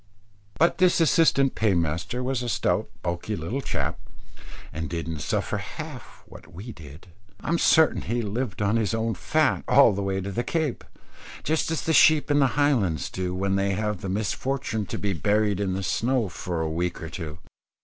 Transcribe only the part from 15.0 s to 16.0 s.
buried in the